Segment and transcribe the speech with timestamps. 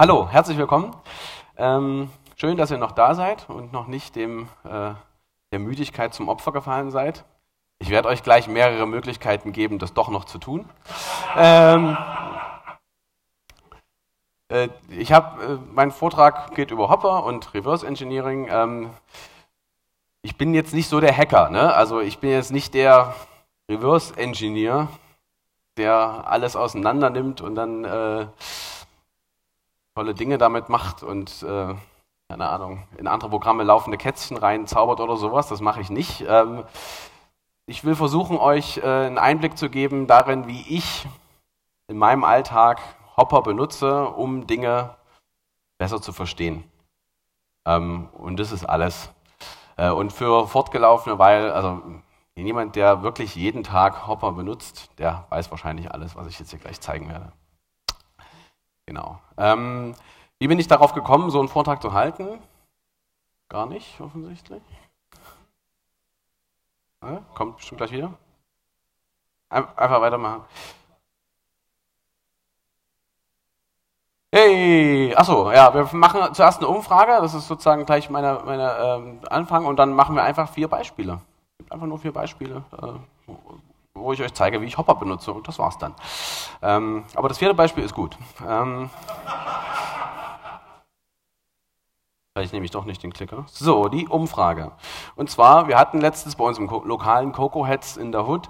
[0.00, 0.94] Hallo, herzlich willkommen.
[1.56, 4.92] Ähm, schön, dass ihr noch da seid und noch nicht dem, äh,
[5.50, 7.24] der Müdigkeit zum Opfer gefallen seid.
[7.80, 10.68] Ich werde euch gleich mehrere Möglichkeiten geben, das doch noch zu tun.
[11.36, 11.98] Ähm,
[14.52, 18.46] äh, ich habe, äh, mein Vortrag geht über Hopper und Reverse Engineering.
[18.48, 18.90] Ähm,
[20.22, 21.74] ich bin jetzt nicht so der Hacker, ne?
[21.74, 23.16] also ich bin jetzt nicht der
[23.68, 24.90] Reverse Engineer,
[25.76, 28.26] der alles auseinander nimmt und dann äh,
[29.98, 31.74] tolle Dinge damit macht und äh,
[32.28, 35.48] keine Ahnung, in andere Programme laufende Kätzchen rein zaubert oder sowas.
[35.48, 36.24] Das mache ich nicht.
[36.28, 36.62] Ähm,
[37.66, 41.08] ich will versuchen, euch äh, einen Einblick zu geben darin, wie ich
[41.88, 42.80] in meinem Alltag
[43.16, 44.94] Hopper benutze, um Dinge
[45.78, 46.62] besser zu verstehen.
[47.66, 49.10] Ähm, und das ist alles.
[49.76, 51.82] Äh, und für Fortgelaufene, weil, also
[52.36, 56.60] jemand, der wirklich jeden Tag Hopper benutzt, der weiß wahrscheinlich alles, was ich jetzt hier
[56.60, 57.32] gleich zeigen werde.
[58.88, 59.20] Genau.
[59.36, 59.94] Ähm,
[60.38, 62.38] wie bin ich darauf gekommen, so einen Vortrag zu halten?
[63.50, 64.62] Gar nicht, offensichtlich.
[67.02, 68.14] Ja, kommt bestimmt gleich wieder.
[69.50, 70.42] Einfach weitermachen.
[74.32, 79.20] Hey, achso, ja, wir machen zuerst eine Umfrage, das ist sozusagen gleich meine, meine ähm,
[79.28, 81.20] Anfang und dann machen wir einfach vier Beispiele.
[81.68, 83.32] Einfach nur vier Beispiele, äh,
[83.98, 85.94] wo ich euch zeige, wie ich Hopper benutze und das war's dann.
[86.62, 88.16] Ähm, aber das vierte Beispiel ist gut.
[88.46, 88.90] Ähm,
[92.34, 93.44] vielleicht nehme ich doch nicht den Klicker.
[93.48, 94.72] So, die Umfrage.
[95.16, 98.48] Und zwar, wir hatten letztens bei uns im lokalen Coco Heads in der Hood,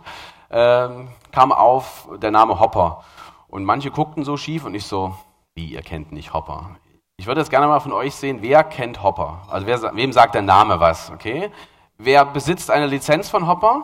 [0.50, 3.04] ähm, kam auf der Name Hopper.
[3.48, 5.14] Und manche guckten so schief und ich so,
[5.54, 6.76] wie, ihr kennt nicht Hopper?
[7.16, 9.42] Ich würde jetzt gerne mal von euch sehen, wer kennt Hopper?
[9.50, 11.50] Also wer, wem sagt der Name was, okay?
[11.96, 13.82] Wer besitzt eine Lizenz von Hopper?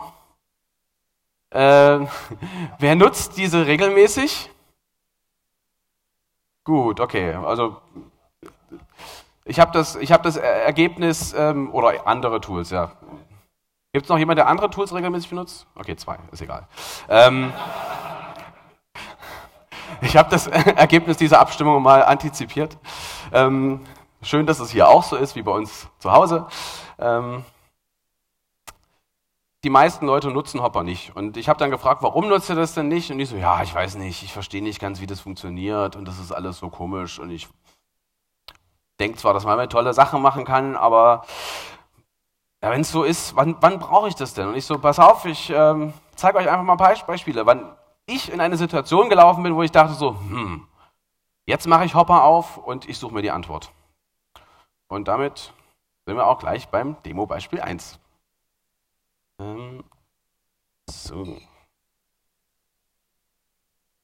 [1.51, 1.99] Äh,
[2.79, 4.49] wer nutzt diese regelmäßig?
[6.63, 7.33] Gut, okay.
[7.33, 7.77] Also
[9.45, 12.91] ich habe das, hab das Ergebnis ähm, oder andere Tools, ja.
[13.93, 15.67] Gibt es noch jemand, der andere Tools regelmäßig benutzt?
[15.75, 16.67] Okay, zwei, ist egal.
[17.07, 17.53] Ähm,
[20.01, 22.77] ich habe das Ergebnis dieser Abstimmung mal antizipiert.
[23.31, 23.85] Ähm,
[24.23, 26.47] schön, dass es hier auch so ist wie bei uns zu Hause.
[26.97, 27.45] Ähm,
[29.65, 31.15] die meisten Leute nutzen Hopper nicht.
[31.15, 33.09] Und ich habe dann gefragt, warum nutzt ihr das denn nicht?
[33.11, 36.07] Und die so, ja, ich weiß nicht, ich verstehe nicht ganz, wie das funktioniert und
[36.07, 37.47] das ist alles so komisch und ich
[38.99, 41.25] denke zwar, dass man eine tolle Sache machen kann, aber
[42.61, 44.47] ja, wenn es so ist, wann, wann brauche ich das denn?
[44.47, 47.75] Und ich so, pass auf, ich ähm, zeige euch einfach mal ein paar Beispiele, wann
[48.05, 50.67] ich in eine Situation gelaufen bin, wo ich dachte so, hm,
[51.47, 53.71] jetzt mache ich Hopper auf und ich suche mir die Antwort.
[54.87, 55.53] Und damit
[56.05, 57.99] sind wir auch gleich beim Demo-Beispiel 1.
[59.39, 59.83] Ähm,
[60.89, 61.37] so.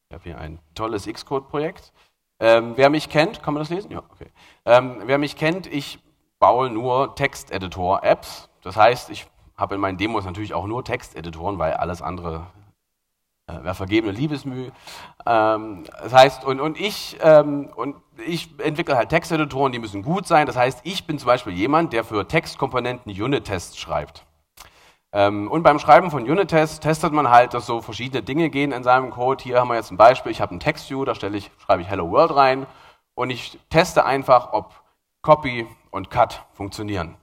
[0.10, 1.94] Ich habe hier ein tolles Xcode-Projekt.
[2.40, 3.92] Ähm, wer mich kennt, kann man das lesen?
[3.92, 4.32] Ja, okay.
[4.66, 6.00] Ähm, wer mich kennt, ich
[6.40, 8.50] baue nur Texteditor-Apps.
[8.64, 12.48] Das heißt, ich habe in meinen Demos natürlich auch nur Texteditoren, weil alles andere
[13.48, 14.72] äh, wäre vergebene Liebesmüh.
[15.26, 17.70] Ähm, das heißt, und, und, ich, ähm,
[18.26, 20.48] ich entwickle halt Texteditoren, die müssen gut sein.
[20.48, 24.26] Das heißt, ich bin zum Beispiel jemand, der für Textkomponenten Unit-Tests schreibt.
[25.14, 28.84] Ähm, und beim Schreiben von Unit-Tests testet man halt, dass so verschiedene Dinge gehen in
[28.84, 29.44] seinem Code.
[29.44, 31.90] Hier haben wir jetzt ein Beispiel, ich habe ein Text-View, da stelle ich, schreibe ich
[31.90, 32.66] Hello World rein
[33.14, 34.74] und ich teste einfach, ob
[35.22, 37.18] Copy und Cut funktionieren.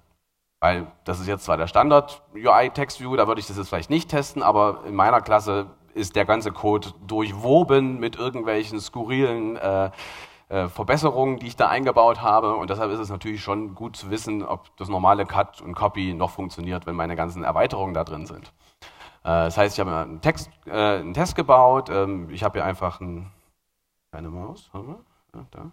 [0.61, 4.43] Weil das ist jetzt zwar der Standard-UI-Text-View, da würde ich das jetzt vielleicht nicht testen,
[4.43, 9.91] aber in meiner Klasse ist der ganze Code durchwoben mit irgendwelchen skurrilen äh,
[10.49, 12.55] äh, Verbesserungen, die ich da eingebaut habe.
[12.55, 16.15] Und deshalb ist es natürlich schon gut zu wissen, ob das normale Cut und Copy
[16.15, 18.53] noch funktioniert, wenn meine ganzen Erweiterungen da drin sind.
[19.25, 21.91] Äh, das heißt, ich habe einen, Text, äh, einen Test gebaut.
[21.91, 23.31] Ähm, ich habe hier einfach ein,
[24.13, 24.71] keine Maus?
[25.35, 25.71] Ja, da.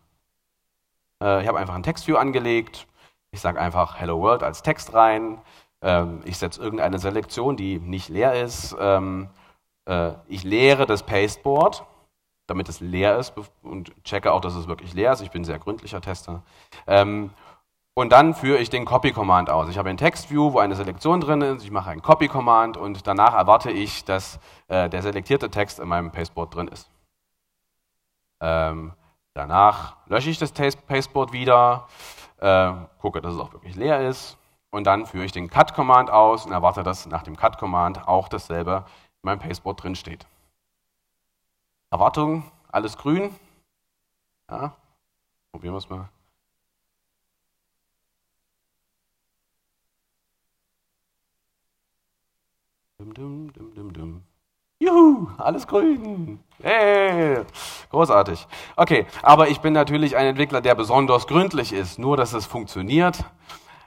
[1.39, 2.87] Ich habe einfach ein Textview angelegt.
[3.31, 5.41] Ich sage einfach Hello World als Text rein.
[5.81, 8.75] Ähm, ich setze irgendeine Selektion, die nicht leer ist.
[8.79, 9.29] Ähm,
[9.85, 11.85] äh, ich leere das Pasteboard
[12.47, 13.33] damit es leer ist
[13.63, 15.21] und checke auch, dass es wirklich leer ist.
[15.21, 16.43] Ich bin ein sehr gründlicher Tester.
[16.87, 17.31] Ähm,
[17.97, 19.69] und dann führe ich den Copy-Command aus.
[19.69, 21.63] Ich habe ein Text-View, wo eine Selektion drin ist.
[21.63, 24.37] Ich mache einen Copy-Command und danach erwarte ich, dass
[24.67, 26.89] äh, der selektierte Text in meinem Pasteboard drin ist.
[28.41, 28.91] Ähm,
[29.33, 31.87] danach lösche ich das Pasteboard wieder,
[32.41, 34.37] äh, gucke, dass es auch wirklich leer ist.
[34.71, 38.83] Und dann führe ich den Cut-Command aus und erwarte, dass nach dem Cut-Command auch dasselbe
[39.23, 40.27] in meinem Pasteboard drin steht.
[41.95, 42.43] Erwartung,
[42.73, 43.33] alles grün.
[44.51, 44.75] Ja,
[45.53, 46.09] probieren wir es mal.
[52.97, 54.23] Dum, dum, dum, dum, dum.
[54.79, 56.43] Juhu, alles grün.
[56.61, 57.45] Hey,
[57.91, 58.45] großartig.
[58.75, 61.97] Okay, aber ich bin natürlich ein Entwickler, der besonders gründlich ist.
[61.97, 63.23] Nur, dass es funktioniert,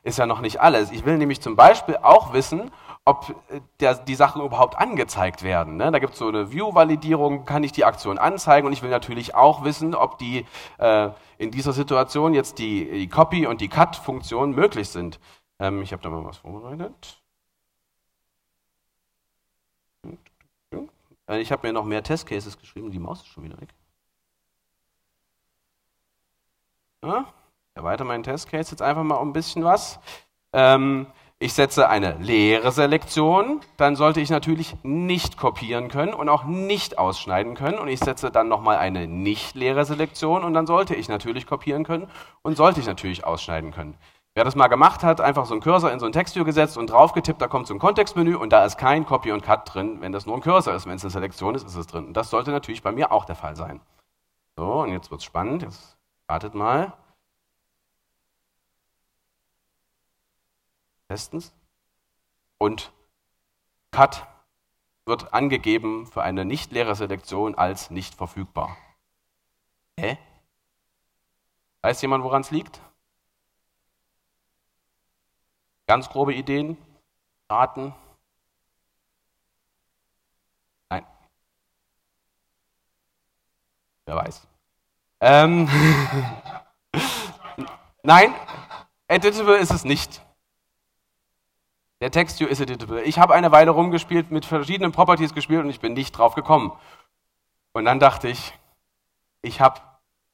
[0.09, 0.91] ist ja noch nicht alles.
[0.91, 2.71] Ich will nämlich zum Beispiel auch wissen,
[3.05, 5.77] ob äh, der, die Sachen überhaupt angezeigt werden.
[5.77, 5.91] Ne?
[5.91, 9.35] Da gibt es so eine View-Validierung, kann ich die Aktion anzeigen und ich will natürlich
[9.35, 10.47] auch wissen, ob die
[10.79, 15.21] äh, in dieser Situation jetzt die, die Copy- und die Cut-Funktionen möglich sind.
[15.59, 17.23] Ähm, ich habe da mal was vorbereitet.
[21.29, 23.69] Äh, ich habe mir noch mehr Testcases geschrieben, die Maus ist schon wieder weg.
[27.03, 27.33] Ja,
[27.79, 29.99] erweitere meinen Testcase jetzt einfach mal um ein bisschen was.
[30.53, 31.07] Ähm,
[31.41, 36.99] ich setze eine leere Selektion, dann sollte ich natürlich nicht kopieren können und auch nicht
[36.99, 37.79] ausschneiden können.
[37.79, 41.85] Und ich setze dann nochmal eine nicht leere Selektion und dann sollte ich natürlich kopieren
[41.85, 42.09] können
[42.43, 43.97] und sollte ich natürlich ausschneiden können.
[44.35, 46.91] Wer das mal gemacht hat, einfach so einen Cursor in so ein Textview gesetzt und
[46.91, 50.01] draufgetippt, da kommt so ein Kontextmenü und da ist kein Copy und Cut drin.
[50.01, 52.07] Wenn das nur ein Cursor ist, wenn es eine Selektion ist, ist es drin.
[52.07, 53.81] Und das sollte natürlich bei mir auch der Fall sein.
[54.57, 55.63] So, und jetzt wird es spannend.
[55.63, 55.97] Jetzt
[56.27, 56.93] wartet mal.
[61.09, 61.55] Testens.
[62.59, 62.93] Und
[63.91, 64.27] Cut
[65.07, 68.77] wird angegeben für eine nicht leere Selektion als nicht verfügbar.
[69.99, 70.19] Hä?
[71.81, 72.81] Weiß jemand, woran es liegt?
[75.87, 76.77] Ganz grobe Ideen?
[77.49, 77.95] Raten?
[80.91, 81.07] Nein.
[84.05, 84.47] Wer weiß.
[85.21, 85.67] Ähm
[88.03, 88.35] Nein,
[89.09, 90.23] editable ist es nicht.
[92.01, 93.03] Der Textview ist editable.
[93.03, 96.73] Ich habe eine Weile rumgespielt, mit verschiedenen Properties gespielt und ich bin nicht drauf gekommen.
[97.73, 98.57] Und dann dachte ich,
[99.43, 99.81] ich habe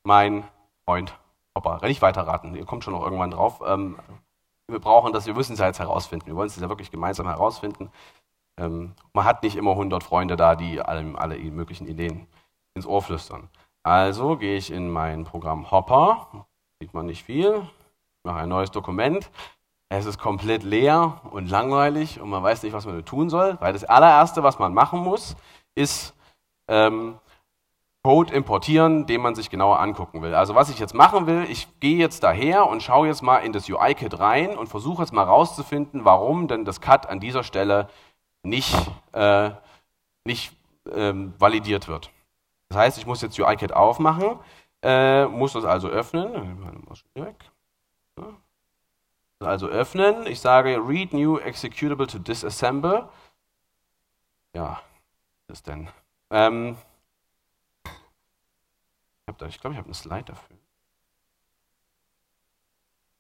[0.02, 0.44] meinen
[0.84, 1.18] Freund
[1.56, 1.80] Hopper.
[1.86, 3.62] Nicht weiterraten, ihr kommt schon noch irgendwann drauf.
[3.64, 3.98] Ähm,
[4.68, 6.26] wir brauchen das, wir müssen es jetzt herausfinden.
[6.26, 7.90] Wir wollen es ja wirklich gemeinsam herausfinden.
[8.58, 12.26] Ähm, man hat nicht immer 100 Freunde da, die allem, alle möglichen Ideen
[12.74, 13.48] ins Ohr flüstern.
[13.82, 16.46] Also gehe ich in mein Programm Hopper,
[16.80, 17.68] sieht man nicht viel,
[18.22, 19.30] mache ein neues Dokument,
[19.88, 23.72] es ist komplett leer und langweilig und man weiß nicht, was man tun soll, weil
[23.72, 25.36] das allererste, was man machen muss,
[25.74, 26.14] ist
[26.68, 27.18] ähm,
[28.02, 30.34] Code importieren, den man sich genauer angucken will.
[30.34, 33.52] Also was ich jetzt machen will, ich gehe jetzt daher und schaue jetzt mal in
[33.52, 37.88] das UI-Kit rein und versuche jetzt mal rauszufinden, warum denn das Cut an dieser Stelle
[38.42, 38.74] nicht,
[39.12, 39.50] äh,
[40.24, 40.52] nicht
[40.92, 42.10] ähm, validiert wird.
[42.68, 44.38] Das heißt, ich muss jetzt UI-Kit aufmachen,
[44.82, 46.58] äh, muss das also öffnen.
[47.14, 47.36] Weg
[49.40, 50.26] also öffnen.
[50.26, 53.08] Ich sage read new executable to disassemble.
[54.54, 54.80] Ja,
[55.46, 55.88] was ist denn?
[56.30, 56.76] Ähm,
[59.26, 60.56] ich glaube, ich, glaub, ich habe eine Slide dafür.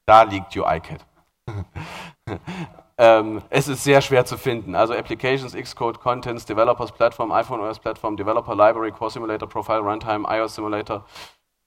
[0.06, 1.04] Da liegt UIKit.
[2.98, 4.74] ähm, es ist sehr schwer zu finden.
[4.74, 10.26] Also Applications, Xcode, Contents, Developers Platform, iPhone OS Platform, Developer Library, Core Simulator, Profile, Runtime,
[10.28, 11.04] iOS Simulator,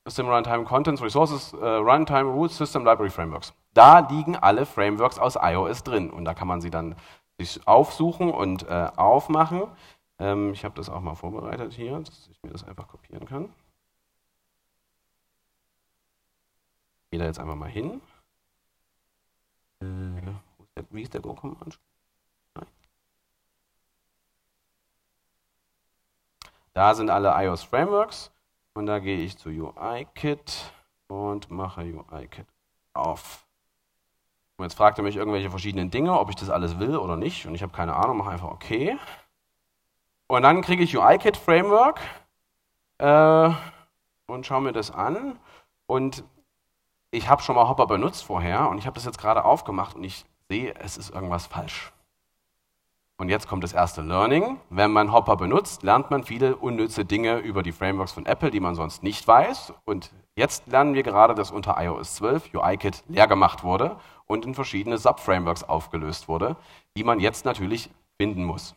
[0.08, 3.52] System Runtime, Contents, Resources, uh, Runtime, Rules, System Library Frameworks.
[3.78, 6.96] Da liegen alle Frameworks aus iOS drin und da kann man sie dann
[7.38, 9.68] sich aufsuchen und äh, aufmachen.
[10.18, 13.54] Ähm, ich habe das auch mal vorbereitet hier, dass ich mir das einfach kopieren kann.
[17.04, 18.02] Ich gehe da jetzt einfach mal hin.
[19.82, 19.86] Äh,
[20.90, 21.80] wie ist der Go-Command?
[26.74, 28.32] Da sind alle iOS Frameworks
[28.74, 30.74] und da gehe ich zu UIKit
[31.10, 32.48] und mache UIKit
[32.94, 33.47] auf.
[34.58, 37.46] Und jetzt fragt er mich irgendwelche verschiedenen Dinge, ob ich das alles will oder nicht.
[37.46, 38.98] Und ich habe keine Ahnung, mache einfach OK.
[40.28, 42.02] Und dann kriege ich UIKit Framework
[42.98, 43.52] äh,
[44.26, 45.40] und schaue mir das an.
[45.86, 46.24] Und
[47.12, 50.04] ich habe schon mal Hopper benutzt vorher und ich habe das jetzt gerade aufgemacht und
[50.04, 51.94] ich sehe, es ist irgendwas falsch.
[53.20, 54.60] Und jetzt kommt das erste Learning.
[54.70, 58.60] Wenn man Hopper benutzt, lernt man viele unnütze Dinge über die Frameworks von Apple, die
[58.60, 59.74] man sonst nicht weiß.
[59.86, 63.98] Und jetzt lernen wir gerade, dass unter iOS 12 UIKit leer gemacht wurde
[64.28, 66.56] und in verschiedene Subframeworks aufgelöst wurde,
[66.96, 68.76] die man jetzt natürlich finden muss.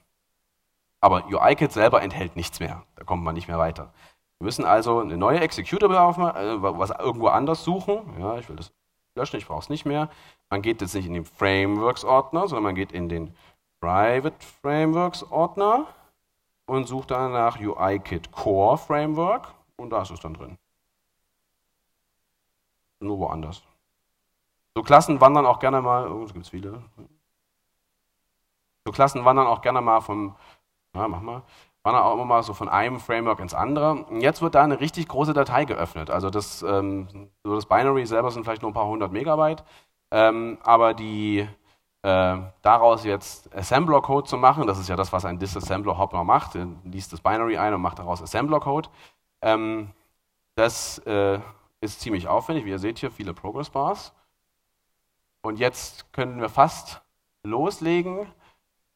[1.00, 2.82] Aber UIKit selber enthält nichts mehr.
[2.96, 3.92] Da kommt man nicht mehr weiter.
[4.38, 8.00] Wir müssen also eine neue Executable aufmachen, äh, was irgendwo anders suchen.
[8.18, 8.72] Ja, ich will das
[9.14, 10.08] löschen, ich brauche es nicht mehr.
[10.48, 13.34] Man geht jetzt nicht in den Frameworks-Ordner, sondern man geht in den
[13.80, 15.86] Private Frameworks-Ordner
[16.66, 20.58] und sucht dann nach UIKit Core Framework und da ist es dann drin.
[23.00, 23.62] Nur woanders.
[24.80, 26.82] So Klassen wandern auch gerne mal, oh, es gibt viele.
[28.86, 30.34] So Klassen wandern auch gerne mal vom,
[30.94, 31.42] ja, mach mal,
[31.82, 34.06] wandern auch immer mal so von einem Framework ins andere.
[34.06, 36.08] Und jetzt wird da eine richtig große Datei geöffnet.
[36.08, 39.64] Also das, ähm, so das Binary selber sind vielleicht nur ein paar hundert Megabyte,
[40.12, 41.46] ähm, aber die,
[42.00, 46.68] äh, daraus jetzt Assembler-Code zu machen, das ist ja das, was ein Disassembler-Hopper macht, er
[46.84, 48.88] liest das Binary ein und macht daraus Assembler-Code.
[49.42, 49.90] Ähm,
[50.54, 51.38] das äh,
[51.82, 54.14] ist ziemlich aufwendig, wie ihr seht hier, viele Progress-Bars.
[55.42, 57.02] Und jetzt können wir fast
[57.42, 58.26] loslegen,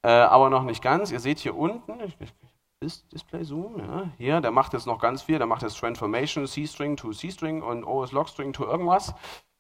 [0.03, 1.11] äh, aber noch nicht ganz.
[1.11, 5.23] Ihr seht hier unten, ich, ich, Display Zoom, ja, hier, der macht jetzt noch ganz
[5.23, 9.15] viel, der macht jetzt Transformation C-String to C-String und OS-Log-String to irgendwas.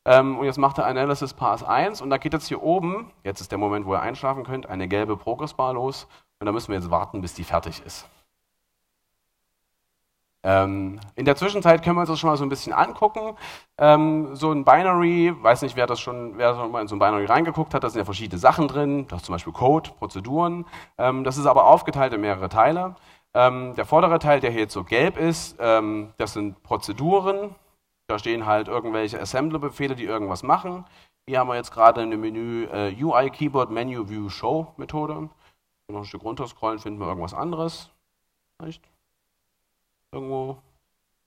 [0.06, 3.40] Ähm, und jetzt macht er Analysis Pass 1 und da geht jetzt hier oben, jetzt
[3.40, 6.06] ist der Moment, wo ihr einschlafen könnt, eine gelbe Progressbar los
[6.40, 8.06] und da müssen wir jetzt warten, bis die fertig ist.
[10.44, 13.36] Ähm, in der Zwischenzeit können wir uns das schon mal so ein bisschen angucken.
[13.78, 16.98] Ähm, so ein Binary, weiß nicht, wer das schon, wer schon mal in so ein
[17.00, 20.66] Binary reingeguckt hat, da sind ja verschiedene Sachen drin, da ist zum Beispiel Code, Prozeduren.
[20.98, 22.96] Ähm, das ist aber aufgeteilt in mehrere Teile.
[23.36, 27.52] Der vordere Teil, der hier jetzt so gelb ist, das sind Prozeduren,
[28.06, 30.84] da stehen halt irgendwelche Assembler-Befehle, die irgendwas machen.
[31.26, 35.14] Hier haben wir jetzt gerade eine Menü äh, UI Keyboard Menu View Show Methode.
[35.14, 35.30] Wenn
[35.88, 37.90] wir noch ein Stück runterscrollen, finden wir irgendwas anderes.
[38.60, 38.84] Vielleicht
[40.14, 40.58] irgendwo.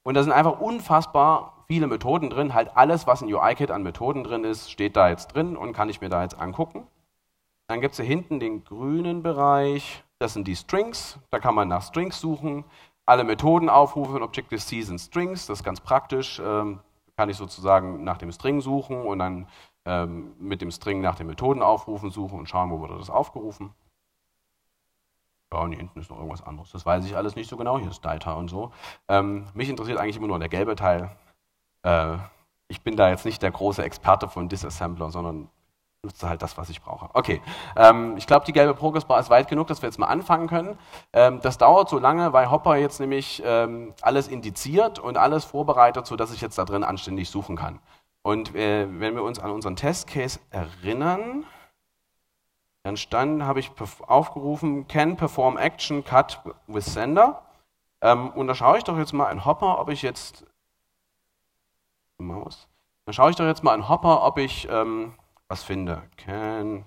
[0.04, 2.54] Und da sind einfach unfassbar viele Methoden drin.
[2.54, 5.90] Halt alles, was in UIKit an Methoden drin ist, steht da jetzt drin und kann
[5.90, 6.88] ich mir da jetzt angucken.
[7.68, 10.04] Dann gibt es hier hinten den grünen Bereich.
[10.20, 11.20] Das sind die Strings.
[11.30, 12.64] Da kann man nach Strings suchen
[13.08, 14.22] alle Methoden aufrufen.
[14.22, 16.40] Objective-C sind Strings, das ist ganz praktisch.
[16.44, 16.82] Ähm,
[17.16, 19.48] kann ich sozusagen nach dem String suchen und dann
[19.86, 23.74] ähm, mit dem String nach den Methoden aufrufen, suchen und schauen, wo wurde das aufgerufen.
[25.58, 26.72] Ja, und hier hinten ist noch irgendwas anderes.
[26.72, 27.80] Das weiß ich alles nicht so genau.
[27.80, 28.72] Hier ist Data und so.
[29.08, 31.10] Ähm, mich interessiert eigentlich immer nur der gelbe Teil.
[31.82, 32.18] Äh,
[32.68, 35.50] ich bin da jetzt nicht der große Experte von Disassembler, sondern
[36.04, 37.10] nutze halt das, was ich brauche.
[37.14, 37.42] Okay,
[37.76, 40.78] ähm, ich glaube, die gelbe Progressbar ist weit genug, dass wir jetzt mal anfangen können.
[41.12, 46.06] Ähm, das dauert so lange, weil Hopper jetzt nämlich ähm, alles indiziert und alles vorbereitet,
[46.06, 47.80] sodass ich jetzt da drin anständig suchen kann.
[48.22, 51.46] Und äh, wenn wir uns an unseren Testcase erinnern,
[52.88, 53.70] dann stand, habe ich
[54.08, 57.44] aufgerufen, can perform action cut with sender.
[58.00, 60.46] Ähm, und da schaue ich doch jetzt mal in Hopper, ob ich jetzt
[62.18, 62.70] Maus.
[63.04, 65.16] Dann schaue ich doch jetzt mal in Hopper, ob ich ähm,
[65.50, 66.02] was finde.
[66.16, 66.86] Can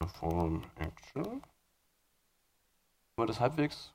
[0.00, 1.44] perform action.
[3.14, 3.94] Wir das halbwegs?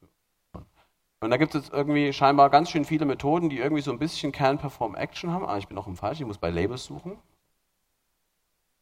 [1.20, 4.00] Und da gibt es jetzt irgendwie scheinbar ganz schön viele Methoden, die irgendwie so ein
[4.00, 5.46] bisschen can perform action haben.
[5.46, 7.17] Ah, ich bin noch im Falsch, ich muss bei Labels suchen.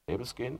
[0.08, 0.60] Labels gehen.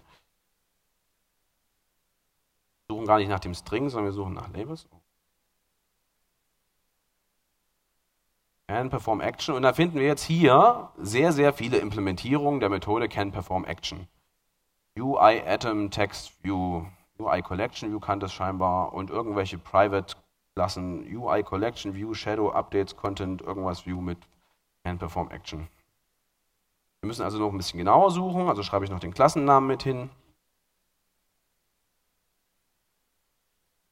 [2.90, 4.88] Wir suchen gar nicht nach dem String, sondern wir suchen nach Labels.
[8.68, 9.54] Can perform action.
[9.54, 14.08] Und da finden wir jetzt hier sehr, sehr viele Implementierungen der Methode can perform action.
[14.98, 16.84] UI Atom Text View,
[17.20, 20.16] UI Collection View kann das scheinbar und irgendwelche Private
[20.56, 24.18] Klassen, UI Collection View, Shadow Updates Content, irgendwas View mit
[24.84, 25.68] Can Perform Action.
[27.02, 29.84] Wir müssen also noch ein bisschen genauer suchen, also schreibe ich noch den Klassennamen mit
[29.84, 30.10] hin.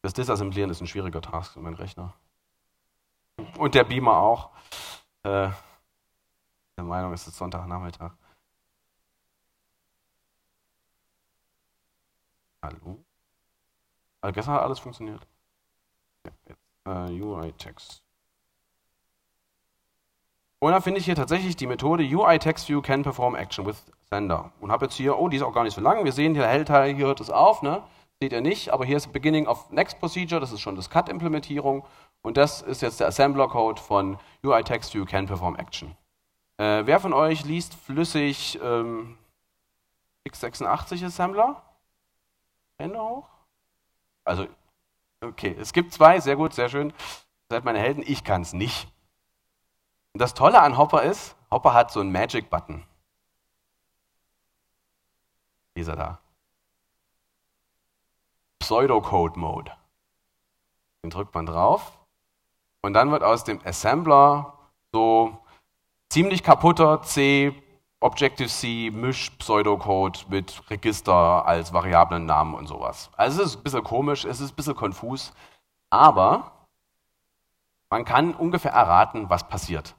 [0.08, 2.14] Das Disassemblieren ist ein schwieriger Task für meinen Rechner.
[3.58, 4.52] Und der Beamer auch.
[5.24, 5.50] Äh,
[6.78, 8.14] der Meinung ist es Sonntagnachmittag.
[12.64, 13.04] Hallo?
[14.22, 15.28] Also gestern hat alles funktioniert.
[16.26, 18.02] Ja, jetzt, äh, UI-Text.
[20.60, 23.84] Und dann finde ich hier tatsächlich die Methode UI Text View can perform action with
[24.10, 24.54] sender.
[24.62, 26.06] Und habe jetzt hier, oh, die ist auch gar nicht so lang.
[26.06, 27.84] Wir sehen hier, Hellteil, hier hört es auf, ne?
[28.20, 31.86] Seht ihr nicht, aber hier ist Beginning of Next Procedure, das ist schon das Cut-Implementierung.
[32.24, 35.96] Und das ist jetzt der Assembler-Code von UI Text View can perform action.
[36.58, 39.20] Äh, wer von euch liest flüssig ähm,
[40.28, 41.62] x86 Assembler?
[42.80, 43.28] Hände hoch.
[44.26, 44.48] Also,
[45.22, 46.94] okay, es gibt zwei, sehr gut, sehr schön.
[47.50, 48.92] Seid meine Helden, ich kann es nicht.
[50.14, 52.84] Und das Tolle an Hopper ist, Hopper hat so einen Magic-Button.
[55.76, 56.20] Dieser da.
[58.60, 59.72] Pseudocode-Mode.
[61.04, 61.98] Den drückt man drauf
[62.82, 64.54] und dann wird aus dem Assembler
[64.92, 65.38] so
[66.10, 67.54] ziemlich kaputter C
[68.00, 73.10] Objective-C Misch-Pseudocode mit Register als Variablennamen und sowas.
[73.18, 75.34] Also es ist ein bisschen komisch, es ist ein bisschen konfus,
[75.90, 76.52] aber
[77.90, 79.96] man kann ungefähr erraten, was passiert.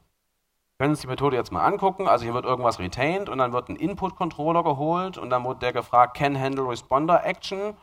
[0.77, 2.07] Wir können uns die Methode jetzt mal angucken.
[2.07, 5.73] Also hier wird irgendwas retained und dann wird ein Input-Controller geholt und dann wird der
[5.73, 7.77] gefragt, can handle responder action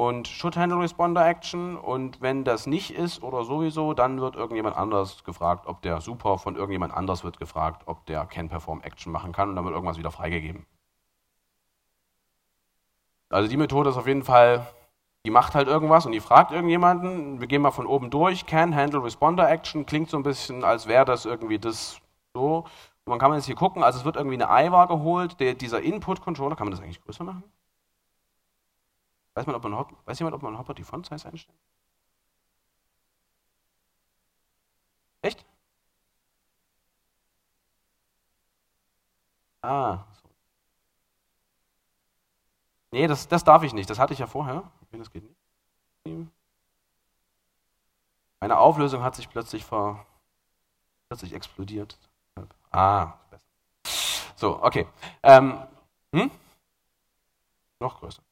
[0.00, 1.76] und Should Handle Responder Action.
[1.76, 6.38] Und wenn das nicht ist oder sowieso, dann wird irgendjemand anders gefragt, ob der Super
[6.38, 9.74] von irgendjemand anders wird gefragt, ob der Can Perform Action machen kann und dann wird
[9.74, 10.64] irgendwas wieder freigegeben.
[13.28, 14.66] Also die Methode ist auf jeden Fall,
[15.26, 17.42] die macht halt irgendwas und die fragt irgendjemanden.
[17.42, 18.46] Wir gehen mal von oben durch.
[18.46, 22.00] Can Handle Responder Action klingt so ein bisschen, als wäre das irgendwie das
[22.32, 22.64] so.
[23.04, 25.38] Und man kann jetzt hier gucken, also es wird irgendwie eine IVAR geholt.
[25.40, 27.44] Der, dieser Input Controller, kann man das eigentlich größer machen?
[29.40, 31.58] Weiß, man, ob man, weiß jemand, ob man Hopper die Font Size einstellt?
[35.22, 35.46] Echt?
[39.62, 40.28] Ah, so.
[42.90, 43.88] Nee, das, das darf ich nicht.
[43.88, 44.70] Das hatte ich ja vorher.
[44.92, 45.24] Das geht
[46.04, 46.30] nicht.
[48.40, 50.04] Meine Auflösung hat sich plötzlich ver,
[51.08, 51.98] plötzlich explodiert.
[52.70, 53.46] Ah, besser.
[54.36, 54.86] So, okay.
[55.22, 55.66] Ähm,
[56.12, 56.30] hm?
[57.80, 58.22] Noch größer.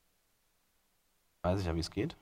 [1.49, 2.15] Weiß ich ja, wie es geht.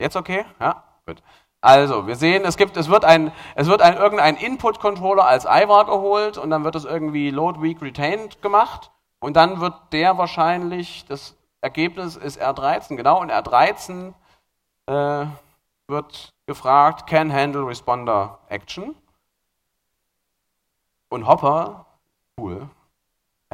[0.00, 0.44] Jetzt okay?
[0.58, 1.22] Ja, gut.
[1.60, 5.84] Also, wir sehen, es, gibt, es wird, ein, es wird ein, irgendein Input-Controller als IVAR
[5.84, 8.90] geholt und dann wird es irgendwie Load Weak Retained gemacht
[9.20, 14.12] und dann wird der wahrscheinlich, das Ergebnis ist R13, genau, und R13
[14.86, 15.26] äh,
[15.86, 18.96] wird gefragt, can handle responder action.
[21.08, 21.86] Und Hopper,
[22.36, 22.68] cool,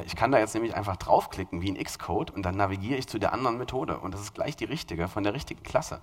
[0.04, 3.18] ich kann da jetzt nämlich einfach draufklicken wie in Xcode und dann navigiere ich zu
[3.18, 3.98] der anderen Methode.
[3.98, 6.02] Und das ist gleich die richtige, von der richtigen Klasse.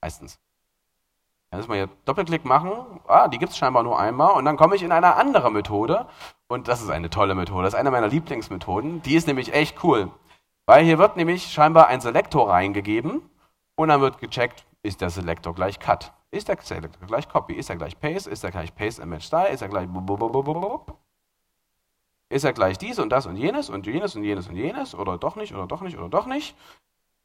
[0.00, 0.38] Meistens.
[1.50, 2.72] Dann müssen wir hier Doppelklick machen.
[3.06, 4.32] Ah, die gibt es scheinbar nur einmal.
[4.32, 6.06] Und dann komme ich in eine andere Methode.
[6.48, 7.64] Und das ist eine tolle Methode.
[7.64, 9.02] Das ist eine meiner Lieblingsmethoden.
[9.02, 10.10] Die ist nämlich echt cool.
[10.64, 13.28] Weil hier wird nämlich scheinbar ein Selektor reingegeben.
[13.74, 16.12] Und dann wird gecheckt, ist der Selektor gleich Cut?
[16.30, 17.54] Ist der Selektor gleich Copy?
[17.54, 18.30] Ist er gleich Paste?
[18.30, 19.48] Ist er gleich Paste Image Style?
[19.48, 19.88] Ist er gleich
[22.32, 25.18] ist er gleich dies und das und jenes und jenes und jenes und jenes oder
[25.18, 26.56] doch nicht oder doch nicht oder doch nicht?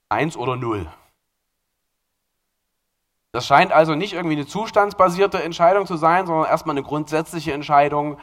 [0.10, 0.88] Eins oder null.
[3.32, 8.18] Das scheint also nicht irgendwie eine zustandsbasierte Entscheidung zu sein, sondern erstmal eine grundsätzliche Entscheidung.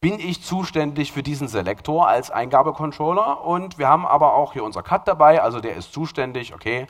[0.00, 3.44] Bin ich zuständig für diesen Selektor als Eingabecontroller?
[3.44, 6.86] Und wir haben aber auch hier unser Cut dabei, also der ist zuständig, okay.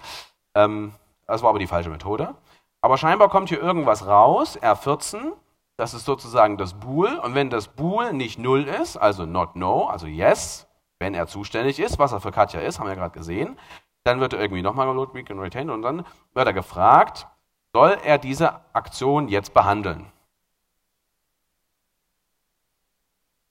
[0.54, 0.92] Ähm,
[1.26, 2.35] das war aber die falsche Methode.
[2.80, 5.33] Aber scheinbar kommt hier irgendwas raus, R14,
[5.76, 7.18] das ist sozusagen das Bool.
[7.18, 10.66] Und wenn das Bool nicht null ist, also not no, also yes,
[10.99, 13.59] wenn er zuständig ist, was er für Katja ist, haben wir ja gerade gesehen,
[14.04, 17.26] dann wird er irgendwie nochmal load, weak and retain und dann wird er gefragt,
[17.73, 20.11] soll er diese Aktion jetzt behandeln?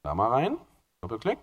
[0.02, 0.58] Da mal rein,
[1.02, 1.40] Doppelklick.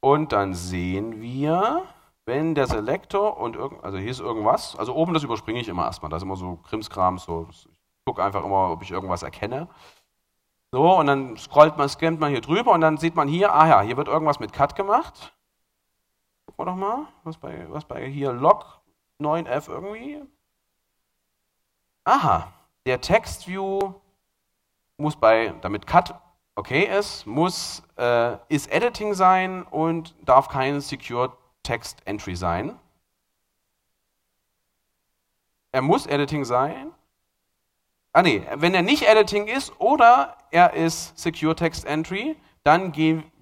[0.00, 1.82] Und dann sehen wir,
[2.24, 5.84] wenn der Selektor und irgend, also hier ist irgendwas, also oben das überspringe ich immer
[5.84, 7.46] erstmal, da ist immer so Krimskram, so
[8.04, 9.68] gucke einfach immer, ob ich irgendwas erkenne.
[10.70, 13.68] So, und dann scrollt man, scannt man hier drüber und dann sieht man hier, ah
[13.68, 15.32] ja, hier wird irgendwas mit Cut gemacht.
[16.46, 18.80] Gucken wir doch mal, was bei, was bei hier Log
[19.20, 20.22] 9f irgendwie.
[22.04, 22.52] Aha,
[22.86, 23.94] der Textview
[24.96, 26.14] muss bei, damit Cut
[26.54, 32.78] okay ist, muss äh, ist Editing sein und darf kein Secure Text Entry sein.
[35.70, 36.92] Er muss Editing sein
[38.14, 42.92] Ah nee, wenn er nicht Editing ist oder er ist Secure Text Entry, dann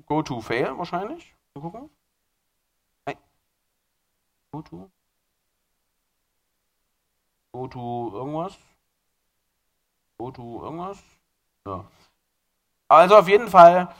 [0.07, 1.35] go to fail wahrscheinlich.
[1.55, 1.91] Mal gucken.
[4.53, 4.91] Go to.
[7.53, 8.59] Go to irgendwas.
[10.19, 11.03] Go to irgendwas.
[11.67, 11.85] Ja.
[12.89, 13.93] Also auf jeden Fall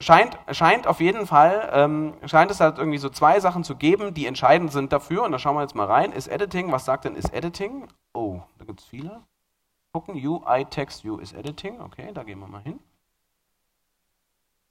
[0.00, 4.14] scheint, scheint auf jeden Fall, ähm, scheint es halt irgendwie so zwei Sachen zu geben,
[4.14, 5.22] die entscheidend sind dafür.
[5.24, 6.12] Und da schauen wir jetzt mal rein.
[6.12, 7.88] Ist Editing, was sagt denn ist Editing?
[8.14, 9.22] Oh, da gibt es viele
[9.94, 10.16] gucken.
[10.16, 11.80] UI Text View is Editing.
[11.80, 12.80] Okay, da gehen wir mal hin.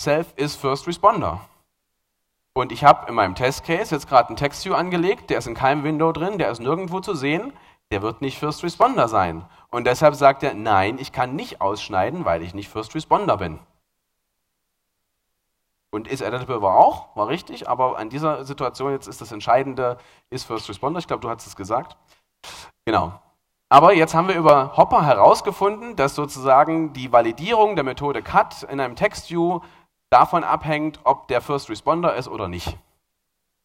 [0.02, 1.40] Self is First Responder.
[2.54, 5.84] Und ich habe in meinem Testcase jetzt gerade einen Text-View angelegt, der ist in keinem
[5.84, 7.54] Window drin, der ist nirgendwo zu sehen,
[7.90, 9.46] der wird nicht First Responder sein.
[9.72, 13.60] Und deshalb sagt er, nein, ich kann nicht ausschneiden, weil ich nicht First Responder bin.
[15.90, 19.98] Und is editable war auch, war richtig, aber an dieser Situation jetzt ist das Entscheidende,
[20.30, 21.00] ist First Responder.
[21.00, 21.98] Ich glaube, du hast es gesagt.
[22.86, 23.20] Genau.
[23.74, 28.80] Aber jetzt haben wir über Hopper herausgefunden, dass sozusagen die Validierung der Methode Cut in
[28.80, 29.62] einem TextView
[30.12, 32.78] davon abhängt, ob der First Responder ist oder nicht.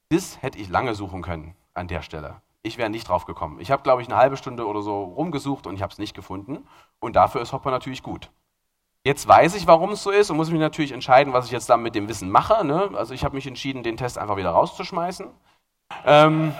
[0.08, 2.40] Das hätte ich lange suchen können an der Stelle.
[2.62, 3.60] Ich wäre nicht drauf gekommen.
[3.60, 6.14] Ich habe, glaube ich, eine halbe Stunde oder so rumgesucht und ich habe es nicht
[6.14, 6.66] gefunden.
[7.00, 8.30] Und dafür ist Hopper natürlich gut.
[9.04, 11.68] Jetzt weiß ich, warum es so ist und muss mich natürlich entscheiden, was ich jetzt
[11.68, 12.64] dann mit dem Wissen mache.
[12.64, 12.92] Ne?
[12.94, 15.26] Also ich habe mich entschieden, den Test einfach wieder rauszuschmeißen.
[16.06, 16.54] Ähm,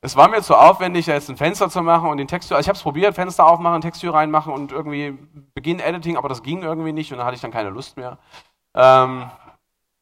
[0.00, 2.68] es war mir zu aufwendig, jetzt ein Fenster zu machen und den Texttür, also ich
[2.68, 5.18] habe es probiert, Fenster aufmachen, Texttür reinmachen und irgendwie
[5.54, 8.18] Beginn Editing, aber das ging irgendwie nicht und da hatte ich dann keine Lust mehr.
[8.74, 9.30] Ähm,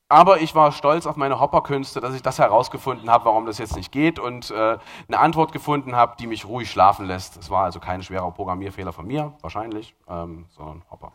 [0.09, 3.75] aber ich war stolz auf meine Hopperkünste, dass ich das herausgefunden habe, warum das jetzt
[3.75, 4.79] nicht geht und äh,
[5.09, 7.37] eine Antwort gefunden habe, die mich ruhig schlafen lässt.
[7.37, 11.13] Es war also kein schwerer Programmierfehler von mir, wahrscheinlich, ähm, sondern Hopper.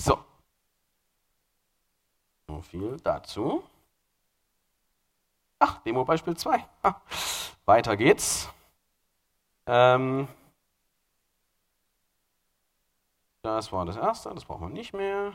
[0.00, 0.18] So.
[2.46, 3.62] So viel dazu.
[5.58, 6.64] Ach, Demo-Beispiel 2.
[7.64, 8.48] Weiter geht's.
[9.66, 10.28] Ähm,
[13.42, 15.32] das war das erste, das brauchen wir nicht mehr.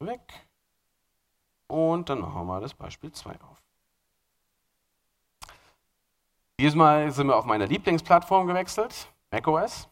[0.00, 0.20] Weg.
[1.68, 3.62] Und dann machen wir mal das Beispiel 2 auf.
[6.60, 9.88] Diesmal sind wir auf meine Lieblingsplattform gewechselt, macOS.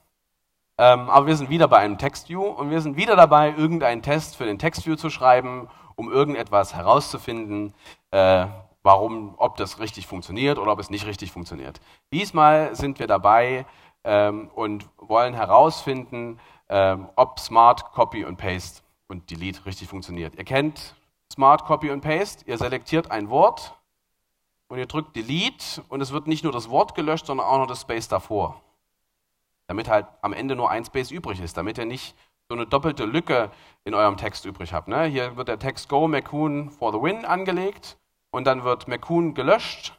[0.79, 4.37] Ähm, aber wir sind wieder bei einem TextView und wir sind wieder dabei, irgendeinen Test
[4.37, 7.74] für den TextView zu schreiben, um irgendetwas herauszufinden,
[8.11, 8.46] äh,
[8.82, 11.80] warum, ob das richtig funktioniert oder ob es nicht richtig funktioniert.
[12.12, 13.66] Diesmal sind wir dabei
[14.04, 20.37] ähm, und wollen herausfinden, ähm, ob Smart Copy und Paste und Delete richtig funktioniert.
[20.37, 20.94] Ihr kennt
[21.32, 23.74] Smart Copy und Paste, ihr selektiert ein Wort
[24.68, 27.66] und ihr drückt Delete und es wird nicht nur das Wort gelöscht, sondern auch noch
[27.66, 28.61] das Space davor
[29.66, 32.14] damit halt am Ende nur ein Space übrig ist, damit ihr nicht
[32.48, 33.50] so eine doppelte Lücke
[33.85, 34.88] in eurem Text übrig habt.
[34.88, 35.04] Ne?
[35.04, 37.98] Hier wird der Text Go McCoon for the win angelegt
[38.30, 39.98] und dann wird McCoon gelöscht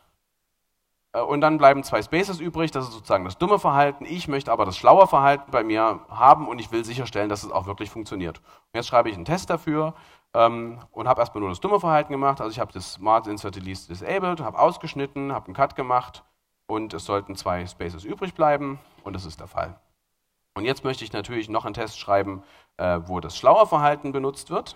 [1.13, 2.71] äh, und dann bleiben zwei Spaces übrig.
[2.71, 4.05] Das ist sozusagen das dumme Verhalten.
[4.05, 7.51] Ich möchte aber das schlaue Verhalten bei mir haben und ich will sicherstellen, dass es
[7.51, 8.37] auch wirklich funktioniert.
[8.39, 9.93] Und jetzt schreibe ich einen Test dafür
[10.33, 12.39] ähm, und habe erstmal nur das dumme Verhalten gemacht.
[12.39, 16.23] Also ich habe das Smart Insert Delete disabled, habe ausgeschnitten, habe einen Cut gemacht
[16.65, 19.79] und es sollten zwei Spaces übrig bleiben und das ist der Fall.
[20.57, 22.41] Und jetzt möchte ich natürlich noch einen Test schreiben,
[22.77, 24.75] äh, wo das schlaue Verhalten benutzt wird.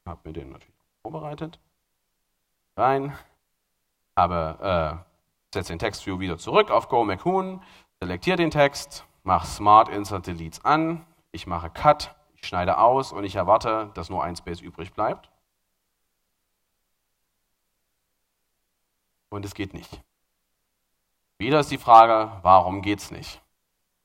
[0.00, 1.60] Ich habe mir den natürlich vorbereitet.
[2.74, 3.14] Rein,
[4.16, 7.62] habe, äh, setze den Textview wieder zurück auf Go McHoon,
[8.00, 13.24] selektiere den Text, mache Smart Insert Deletes an, ich mache Cut, ich schneide aus und
[13.24, 15.30] ich erwarte, dass nur ein Space übrig bleibt.
[19.28, 20.00] Und es geht nicht.
[21.36, 23.42] Wieder ist die Frage, warum geht es nicht?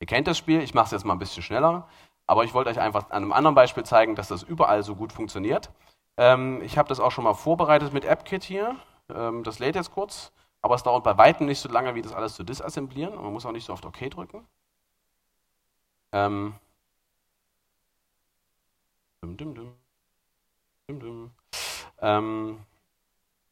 [0.01, 1.87] Ihr kennt das Spiel, ich mache es jetzt mal ein bisschen schneller,
[2.25, 5.13] aber ich wollte euch einfach an einem anderen Beispiel zeigen, dass das überall so gut
[5.13, 5.69] funktioniert.
[6.17, 8.75] Ähm, ich habe das auch schon mal vorbereitet mit AppKit hier.
[9.13, 10.31] Ähm, das lädt jetzt kurz,
[10.63, 13.45] aber es dauert bei weitem nicht so lange, wie das alles zu disassemblieren man muss
[13.45, 14.47] auch nicht so oft OK drücken.
[16.13, 16.55] Ähm,
[19.21, 19.55] dum, dum,
[20.87, 21.31] dum,
[22.01, 22.59] ähm,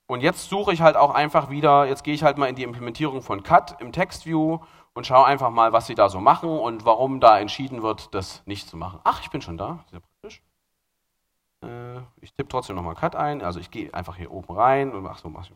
[0.07, 2.63] und jetzt suche ich halt auch einfach wieder, jetzt gehe ich halt mal in die
[2.63, 4.57] Implementierung von Cut im TextView
[4.99, 8.43] und schaue einfach mal, was sie da so machen und warum da entschieden wird, das
[8.45, 8.99] nicht zu machen.
[9.05, 10.41] Ach, ich bin schon da, sehr praktisch.
[11.63, 15.03] Äh, ich tippe trotzdem nochmal Cut ein, also ich gehe einfach hier oben rein und
[15.03, 15.53] mache so, mach ich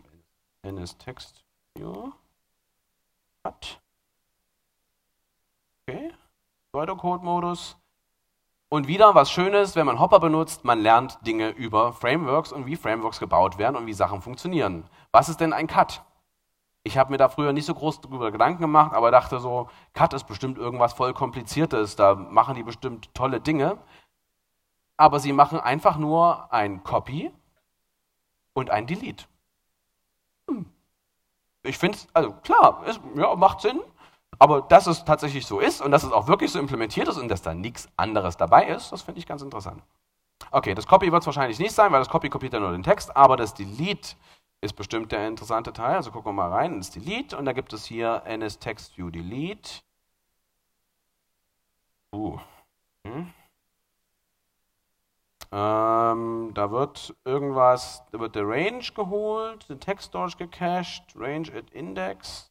[0.66, 2.14] ns TextView.
[3.44, 3.82] Cut.
[5.90, 6.14] Okay,
[6.72, 7.76] Pseudocode-Modus.
[8.70, 12.78] Und wieder was Schönes, wenn man Hopper benutzt, man lernt Dinge über Frameworks und wie
[12.78, 14.86] Frameworks gebaut werden und wie Sachen funktionieren.
[15.12, 16.02] Was ist denn ein Cut?
[16.84, 20.13] Ich habe mir da früher nicht so groß darüber Gedanken gemacht, aber dachte so, Cut
[20.13, 23.78] ist bestimmt irgendwas voll Kompliziertes, da machen die bestimmt tolle Dinge.
[24.98, 27.32] Aber sie machen einfach nur ein Copy
[28.54, 29.26] und ein Delete.
[30.50, 30.65] Hm.
[31.63, 33.80] Ich finde es, also klar, es ja, macht Sinn,
[34.38, 37.30] aber dass es tatsächlich so ist und dass es auch wirklich so implementiert ist und
[37.30, 39.82] dass da nichts anderes dabei ist, das finde ich ganz interessant.
[40.52, 42.84] Okay, das Copy wird es wahrscheinlich nicht sein, weil das Copy kopiert ja nur den
[42.84, 44.15] Text, aber das Delete
[44.63, 45.95] ist bestimmt der interessante Teil.
[45.97, 49.82] Also gucken wir mal rein ins Delete und da gibt es hier ns-text-view-delete.
[52.15, 52.39] Uh.
[53.06, 53.34] Hm.
[55.52, 61.69] Ähm, da wird irgendwas, da wird der Range geholt, der Text Storage gecached, Range at
[61.71, 62.49] Index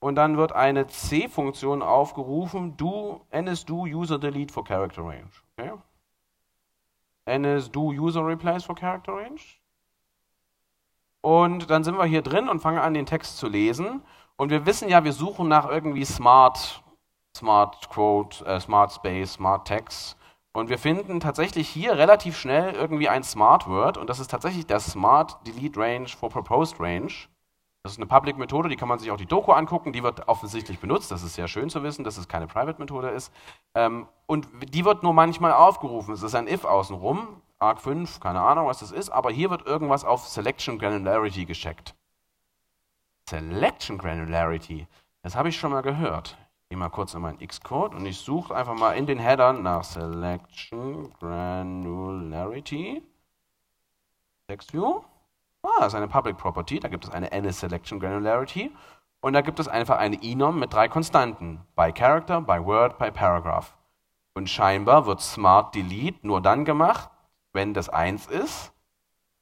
[0.00, 5.30] und dann wird eine C-Funktion aufgerufen, do, nsdo user delete for character range.
[5.56, 5.72] Okay?
[7.38, 9.60] nsdo user replace for character range.
[11.26, 14.00] Und dann sind wir hier drin und fangen an, den Text zu lesen.
[14.36, 16.84] Und wir wissen ja, wir suchen nach irgendwie Smart,
[17.36, 20.16] Smart Quote, äh, Smart Space, Smart Text.
[20.52, 23.98] Und wir finden tatsächlich hier relativ schnell irgendwie ein Smart Word.
[23.98, 27.10] Und das ist tatsächlich der Smart Delete Range for Proposed Range.
[27.82, 30.78] Das ist eine Public-Methode, die kann man sich auch die Doku angucken, die wird offensichtlich
[30.78, 33.32] benutzt, das ist sehr schön zu wissen, dass es keine Private-Methode ist.
[33.74, 38.66] Ähm, und die wird nur manchmal aufgerufen, es ist ein if außenrum, ARC5, keine Ahnung,
[38.66, 41.94] was das ist, aber hier wird irgendwas auf Selection Granularity gecheckt.
[43.28, 44.86] Selection Granularity,
[45.22, 46.36] das habe ich schon mal gehört.
[46.62, 49.62] Ich gehe mal kurz in meinen Xcode und ich suche einfach mal in den Headern
[49.62, 53.02] nach Selection Granularity.
[54.48, 55.02] TextView.
[55.62, 58.70] Ah, das ist eine Public Property, da gibt es eine NS-Selection Granularity
[59.20, 63.10] und da gibt es einfach eine Enom mit drei Konstanten, by Character, by Word, by
[63.10, 63.76] Paragraph.
[64.34, 67.10] Und scheinbar wird Smart Delete nur dann gemacht,
[67.56, 68.72] wenn das 1 ist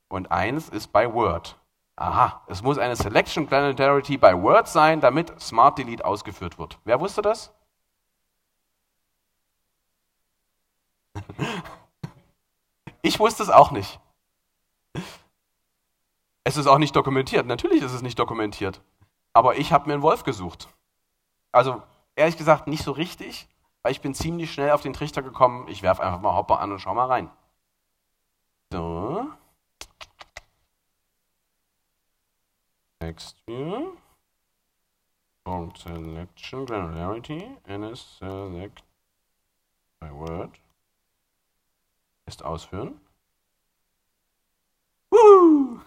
[0.08, 1.60] und 1 ist by Word.
[1.96, 6.78] Aha, es muss eine Selection Granularity by Word sein, damit Smart Delete ausgeführt wird.
[6.84, 7.52] Wer wusste das?
[13.02, 14.00] ich wusste es auch nicht.
[16.44, 17.46] Es ist auch nicht dokumentiert.
[17.46, 18.80] Natürlich ist es nicht dokumentiert.
[19.32, 20.68] Aber ich habe mir einen Wolf gesucht.
[21.52, 21.82] Also
[22.16, 23.48] ehrlich gesagt nicht so richtig,
[23.82, 25.68] weil ich bin ziemlich schnell auf den Trichter gekommen.
[25.68, 27.30] Ich werfe einfach mal Hopper an und schau mal rein.
[28.74, 29.30] So.
[33.00, 33.96] Next view.
[35.46, 38.82] Old selection, granularity, NS select
[40.00, 40.50] by word.
[42.26, 43.00] Ist ausführen.
[45.12, 45.78] Woo!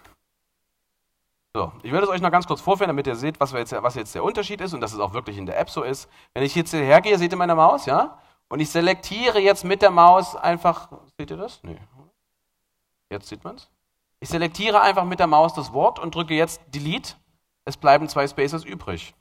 [1.53, 3.95] So, ich werde es euch noch ganz kurz vorführen, damit ihr seht, was, jetzt, was
[3.95, 6.07] jetzt der Unterschied ist und dass es auch wirklich in der App so ist.
[6.33, 8.21] Wenn ich jetzt hierher gehe, seht ihr meine Maus, ja?
[8.47, 11.61] Und ich selektiere jetzt mit der Maus einfach, seht ihr das?
[11.63, 11.79] Nee,
[13.09, 13.69] Jetzt sieht man es.
[14.19, 17.15] Ich selektiere einfach mit der Maus das Wort und drücke jetzt Delete.
[17.65, 19.13] Es bleiben zwei Spaces übrig.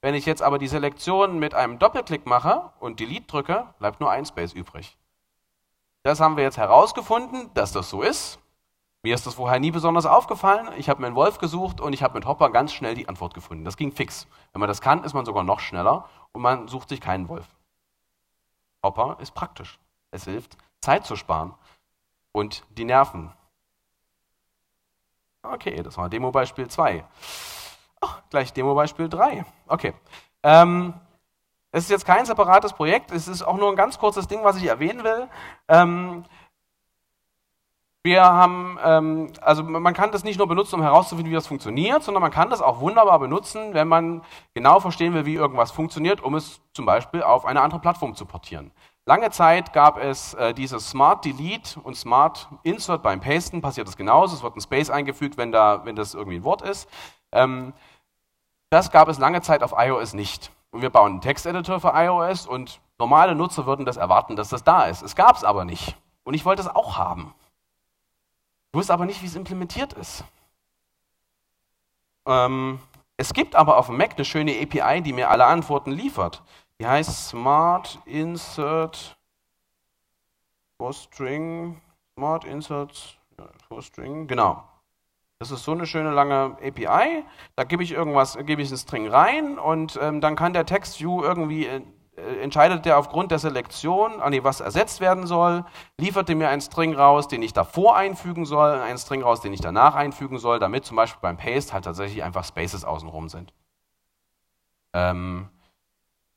[0.00, 4.10] Wenn ich jetzt aber die Selektion mit einem Doppelklick mache und Delete drücke, bleibt nur
[4.10, 4.96] ein Space übrig.
[6.04, 8.38] Das haben wir jetzt herausgefunden, dass das so ist.
[9.02, 10.70] Mir ist das vorher nie besonders aufgefallen.
[10.76, 13.34] Ich habe mir einen Wolf gesucht und ich habe mit Hopper ganz schnell die Antwort
[13.34, 13.64] gefunden.
[13.64, 14.26] Das ging fix.
[14.52, 17.46] Wenn man das kann, ist man sogar noch schneller und man sucht sich keinen Wolf.
[18.84, 19.78] Hopper ist praktisch.
[20.10, 21.54] Es hilft, Zeit zu sparen
[22.38, 23.32] und die Nerven.
[25.42, 27.04] Okay, das war Demo-Beispiel 2.
[28.00, 29.44] Oh, gleich Demo-Beispiel 3.
[29.66, 29.94] Okay.
[30.42, 30.94] Ähm,
[31.72, 34.56] es ist jetzt kein separates Projekt, es ist auch nur ein ganz kurzes Ding, was
[34.56, 35.28] ich erwähnen will.
[35.68, 36.24] Ähm,
[38.04, 42.02] wir haben, ähm, also man kann das nicht nur benutzen, um herauszufinden, wie das funktioniert,
[42.02, 44.22] sondern man kann das auch wunderbar benutzen, wenn man
[44.54, 48.24] genau verstehen will, wie irgendwas funktioniert, um es zum Beispiel auf eine andere Plattform zu
[48.24, 48.70] portieren.
[49.08, 53.96] Lange Zeit gab es äh, dieses Smart Delete und Smart Insert beim Pasten, passiert das
[53.96, 56.90] genauso, es wird ein Space eingefügt, wenn, da, wenn das irgendwie ein Wort ist.
[57.32, 57.72] Ähm,
[58.68, 60.52] das gab es lange Zeit auf iOS nicht.
[60.72, 64.62] Und wir bauen einen Texteditor für iOS und normale Nutzer würden das erwarten, dass das
[64.62, 65.00] da ist.
[65.00, 65.96] Es gab es aber nicht.
[66.22, 67.34] Und ich wollte es auch haben.
[68.72, 70.22] Ich wusste aber nicht, wie es implementiert ist.
[72.26, 72.78] Ähm,
[73.16, 76.42] es gibt aber auf dem Mac eine schöne API, die mir alle Antworten liefert.
[76.80, 79.18] Die heißt Smart Insert
[80.76, 81.80] for String.
[82.16, 83.18] Smart Insert
[83.68, 84.26] for String.
[84.26, 84.62] Genau.
[85.40, 87.24] Das ist so eine schöne lange API.
[87.56, 91.22] Da gebe ich irgendwas, gebe ich einen String rein und ähm, dann kann der TextView
[91.22, 91.82] irgendwie äh,
[92.18, 95.64] äh, entscheidet der aufgrund der Selektion, an die was ersetzt werden soll,
[95.98, 99.52] liefert er mir einen String raus, den ich davor einfügen soll, einen String raus, den
[99.52, 103.52] ich danach einfügen soll, damit zum Beispiel beim Paste halt tatsächlich einfach Spaces außenrum sind.
[104.94, 105.48] Ähm,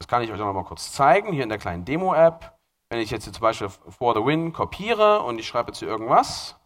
[0.01, 2.57] das kann ich euch noch mal kurz zeigen, hier in der kleinen Demo-App.
[2.89, 5.89] Wenn ich jetzt hier zum Beispiel for the win kopiere und ich schreibe jetzt hier
[5.89, 6.59] irgendwas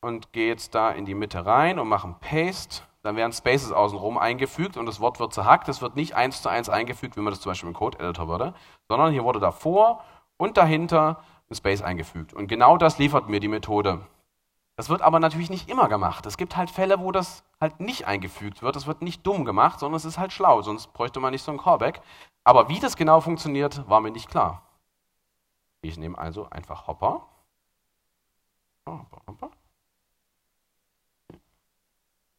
[0.00, 3.70] und gehe jetzt da in die Mitte rein und mache einen Paste, dann werden Spaces
[3.70, 5.68] außenrum eingefügt und das Wort wird zerhackt.
[5.68, 8.52] Es wird nicht eins zu eins eingefügt, wie man das zum Beispiel im Code-Editor würde,
[8.88, 10.02] sondern hier wurde davor
[10.36, 12.34] und dahinter ein Space eingefügt.
[12.34, 14.00] Und genau das liefert mir die Methode.
[14.76, 16.24] Das wird aber natürlich nicht immer gemacht.
[16.26, 18.74] Es gibt halt Fälle, wo das halt nicht eingefügt wird.
[18.74, 21.52] Das wird nicht dumm gemacht, sondern es ist halt schlau, sonst bräuchte man nicht so
[21.52, 22.00] ein Callback.
[22.44, 24.62] Aber wie das genau funktioniert, war mir nicht klar.
[25.82, 27.26] Ich nehme also einfach Hopper.
[28.88, 29.50] Hopper, Hopper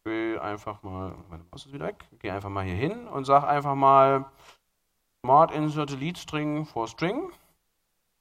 [0.03, 3.47] gehe einfach mal, meine Maus ist wieder weg, gehe einfach mal hier hin und sage
[3.47, 4.25] einfach mal
[5.25, 7.31] Smart Insert Delete String for String.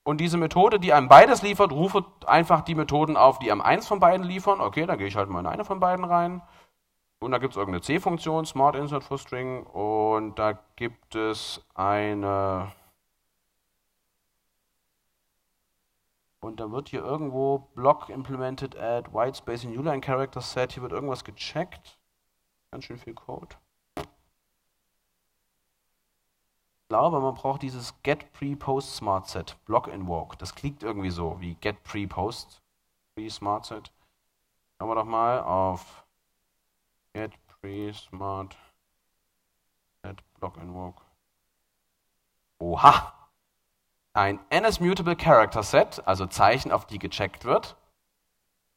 [0.05, 3.87] Und diese Methode, die einem beides liefert, rufe einfach die Methoden auf, die einem eins
[3.87, 4.61] von beiden liefern.
[4.61, 6.43] Okay, dann gehe ich halt mal in eine von beiden rein.
[7.21, 9.65] Und da gibt es irgendeine C-Funktion, Smart Insert for String.
[9.65, 12.73] Und da gibt es eine
[16.43, 20.73] Und dann wird hier irgendwo Block implemented at Whitespace in Uline Character Set.
[20.73, 22.01] Hier wird irgendwas gecheckt.
[22.73, 23.55] Ganz schön viel Code.
[26.81, 29.57] Ich glaube, man braucht dieses Get Pre Post Smart Set.
[29.65, 30.37] Block Invoke.
[30.37, 32.61] Das klingt irgendwie so wie Get Pre Post
[33.15, 33.91] Pre Smart Set.
[34.77, 36.05] Schauen wir doch mal auf
[37.15, 38.59] Get Pre Smart
[40.03, 41.01] Set Block Invoke.
[42.59, 43.15] Oha!
[44.13, 47.77] ein NS-Mutable Character Set, also Zeichen, auf die gecheckt wird,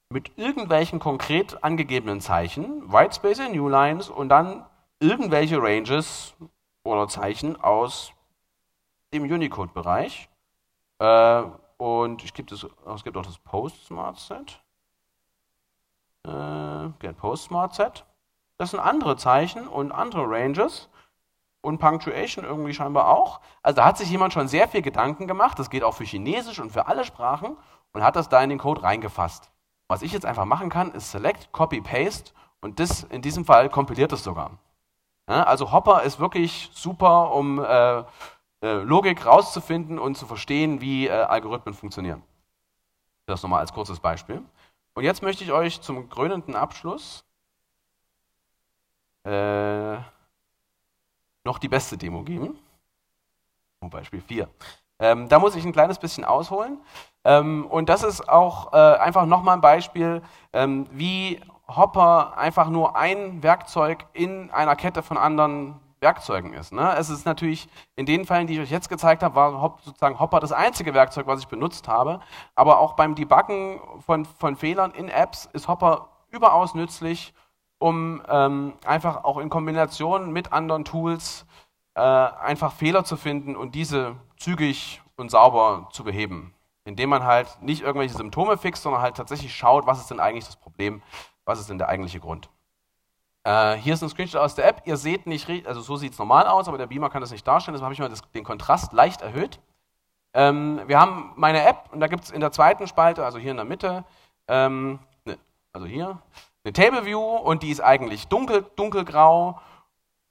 [0.10, 4.66] mit irgendwelchen konkret angegebenen Zeichen, Whitespace in Newlines und dann
[5.02, 6.34] irgendwelche Ranges
[6.86, 8.14] oder Zeichen aus
[9.14, 10.30] dem Unicode-Bereich.
[11.00, 11.44] Äh,
[11.78, 14.62] und es gibt, es, es gibt auch das Post Smart Set.
[16.26, 18.06] Äh, Get Post Smart Set.
[18.58, 20.90] Das sind andere Zeichen und andere Ranges
[21.62, 23.42] und Punctuation irgendwie scheinbar auch.
[23.62, 25.60] Also da hat sich jemand schon sehr viel Gedanken gemacht.
[25.60, 27.58] Das geht auch für Chinesisch und für alle Sprachen
[27.92, 29.52] und hat das da in den Code reingefasst.
[29.88, 33.70] Was ich jetzt einfach machen kann, ist Select, Copy, Paste und das in diesem Fall
[33.70, 34.52] kompiliert es sogar.
[35.28, 38.00] Ja, also Hopper ist wirklich super, um äh,
[38.62, 42.22] äh, Logik rauszufinden und zu verstehen, wie äh, Algorithmen funktionieren.
[43.26, 44.44] Das nochmal als kurzes Beispiel.
[44.94, 47.26] Und jetzt möchte ich euch zum krönenden Abschluss
[49.24, 49.96] äh,
[51.44, 52.58] noch die beste Demo geben.
[53.82, 54.50] Beispiel 4.
[55.00, 56.80] Ähm, da muss ich ein kleines bisschen ausholen.
[57.24, 60.22] Ähm, und das ist auch äh, einfach nochmal ein Beispiel,
[60.54, 66.72] ähm, wie Hopper einfach nur ein Werkzeug in einer Kette von anderen Werkzeugen ist.
[66.72, 66.94] Ne?
[66.98, 70.40] Es ist natürlich in den Fällen, die ich euch jetzt gezeigt habe, war sozusagen Hopper
[70.40, 72.20] das einzige Werkzeug, was ich benutzt habe.
[72.54, 77.34] Aber auch beim Debuggen von, von Fehlern in Apps ist Hopper überaus nützlich,
[77.80, 81.46] um ähm, einfach auch in Kombination mit anderen Tools
[81.96, 86.54] äh, einfach Fehler zu finden und diese zügig und sauber zu beheben.
[86.84, 90.46] Indem man halt nicht irgendwelche Symptome fixt, sondern halt tatsächlich schaut, was ist denn eigentlich
[90.46, 91.02] das Problem,
[91.46, 92.50] was ist denn der eigentliche Grund.
[93.44, 94.82] Äh, hier ist ein Screenshot aus der App.
[94.86, 97.48] Ihr seht nicht, also so sieht es normal aus, aber der Beamer kann das nicht
[97.48, 97.74] darstellen.
[97.74, 99.60] Deshalb habe ich mal das, den Kontrast leicht erhöht.
[100.34, 103.52] Ähm, wir haben meine App und da gibt es in der zweiten Spalte, also hier
[103.52, 104.04] in der Mitte,
[104.48, 105.38] ähm, ne,
[105.72, 106.20] also hier,
[106.64, 109.62] eine Table View und die ist eigentlich dunkel, dunkelgrau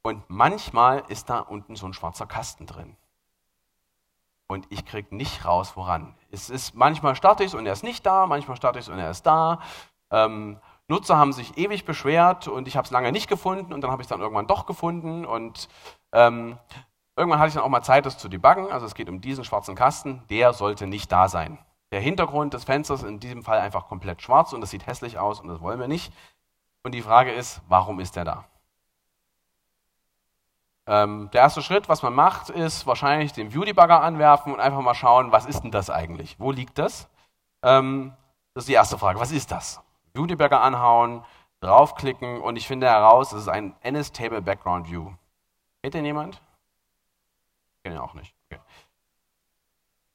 [0.03, 2.97] und manchmal ist da unten so ein schwarzer Kasten drin.
[4.47, 6.15] Und ich kriege nicht raus, woran.
[6.31, 9.11] Es ist manchmal starte ich und er ist nicht da, manchmal starte ich und er
[9.11, 9.61] ist da.
[10.11, 13.91] Ähm, Nutzer haben sich ewig beschwert und ich habe es lange nicht gefunden und dann
[13.91, 15.69] habe ich es dann irgendwann doch gefunden und
[16.13, 16.59] ähm,
[17.17, 18.71] irgendwann hatte ich dann auch mal Zeit, das zu debuggen.
[18.71, 21.59] Also es geht um diesen schwarzen Kasten, der sollte nicht da sein.
[21.91, 25.19] Der Hintergrund des Fensters ist in diesem Fall einfach komplett schwarz und das sieht hässlich
[25.19, 26.13] aus und das wollen wir nicht.
[26.83, 28.45] Und die Frage ist, warum ist der da?
[30.87, 34.95] Ähm, der erste Schritt, was man macht, ist wahrscheinlich den View-Debugger anwerfen und einfach mal
[34.95, 36.39] schauen, was ist denn das eigentlich?
[36.39, 37.09] Wo liegt das?
[37.63, 38.13] Ähm,
[38.53, 39.19] das ist die erste Frage.
[39.19, 39.81] Was ist das?
[40.15, 41.25] Viewdebugger anhauen,
[41.61, 45.11] draufklicken und ich finde heraus, es ist ein NS-Table Background View.
[45.83, 46.41] Kennt den jemand?
[47.77, 48.35] Ich kenne ihn auch nicht.
[48.51, 48.61] Okay.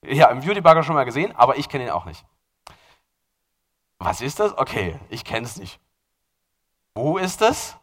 [0.06, 2.26] Ja, im Viewdebugger schon mal gesehen, aber ich kenne ihn auch nicht.
[3.98, 4.58] Was ist das?
[4.58, 5.82] Okay, ich kenne es nicht.
[6.96, 7.76] Wo ist es?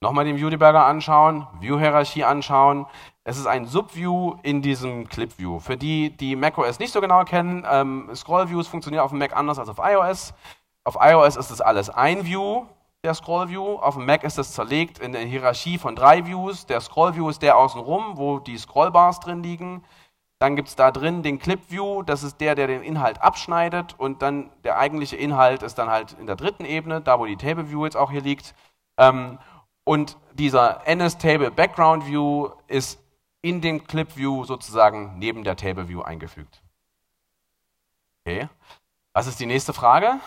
[0.00, 2.86] Nochmal den Viewdebugger anschauen, View-Hierarchie anschauen.
[3.22, 5.58] Es ist ein Subview in diesem Clip-View.
[5.60, 9.58] Für die, die macOS nicht so genau kennen, ähm, Scroll-Views funktionieren auf dem Mac anders
[9.58, 10.32] als auf iOS.
[10.84, 12.66] Auf iOS ist das alles ein View,
[13.04, 13.76] der Scroll View.
[13.76, 16.66] Auf dem Mac ist das zerlegt in der Hierarchie von drei Views.
[16.66, 19.84] Der Scroll View ist der außenrum, wo die Scrollbars drin liegen.
[20.38, 23.94] Dann gibt es da drin den Clip View, das ist der, der den Inhalt abschneidet.
[23.98, 27.36] Und dann der eigentliche Inhalt ist dann halt in der dritten Ebene, da wo die
[27.36, 28.54] Table View jetzt auch hier liegt.
[28.96, 29.38] Ähm,
[29.84, 32.98] und dieser NS Table Background View ist
[33.42, 36.62] in dem Clip View sozusagen neben der Table View eingefügt.
[38.24, 38.48] Okay.
[39.12, 40.20] Was ist die nächste Frage?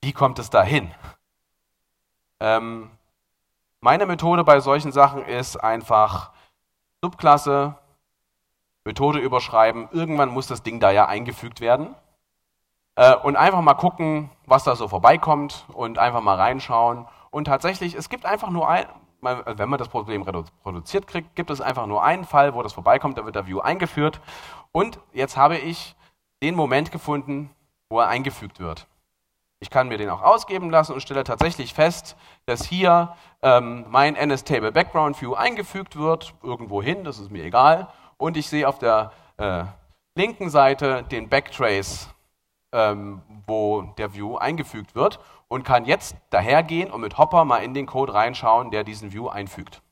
[0.00, 0.92] Wie kommt es dahin?
[2.40, 2.90] Ähm,
[3.80, 6.32] meine Methode bei solchen Sachen ist einfach
[7.02, 7.76] Subklasse,
[8.84, 9.88] Methode überschreiben.
[9.92, 11.94] Irgendwann muss das Ding da ja eingefügt werden.
[12.96, 17.06] Äh, und einfach mal gucken, was da so vorbeikommt und einfach mal reinschauen.
[17.30, 18.86] Und tatsächlich, es gibt einfach nur ein,
[19.20, 20.24] wenn man das Problem
[20.62, 23.60] produziert kriegt, gibt es einfach nur einen Fall, wo das vorbeikommt, da wird der View
[23.60, 24.20] eingeführt.
[24.72, 25.96] Und jetzt habe ich
[26.42, 27.50] den Moment gefunden,
[27.88, 28.86] wo er eingefügt wird.
[29.60, 32.16] Ich kann mir den auch ausgeben lassen und stelle tatsächlich fest,
[32.46, 37.88] dass hier ähm, mein NS-Table Background View eingefügt wird, irgendwo hin, das ist mir egal.
[38.16, 39.64] Und ich sehe auf der äh,
[40.14, 42.08] linken Seite den Backtrace,
[42.72, 45.18] ähm, wo der View eingefügt wird
[45.48, 49.28] und kann jetzt dahergehen und mit Hopper mal in den Code reinschauen, der diesen View
[49.28, 49.82] einfügt.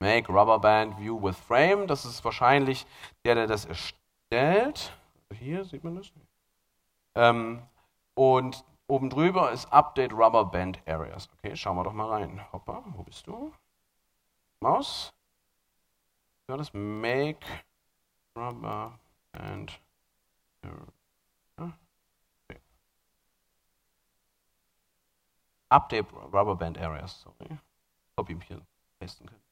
[0.00, 2.86] Make Rubberband View with Frame, das ist wahrscheinlich
[3.24, 4.92] der, der das erstellt.
[5.32, 6.12] Hier sieht man das.
[7.14, 7.62] Ähm,
[8.14, 11.28] und oben drüber ist Update Rubber Band Areas.
[11.38, 12.40] Okay, schauen wir doch mal rein.
[12.52, 13.52] Hoppa, wo bist du?
[14.60, 15.12] Maus.
[16.48, 17.46] Ja, das Make
[18.36, 18.98] Rubber
[19.32, 19.80] Band
[20.62, 20.92] Areas.
[21.56, 22.60] Okay.
[25.68, 27.58] Update Rubber Band Areas, sorry.
[28.16, 28.60] Ob ich hier
[29.00, 29.43] testen kann.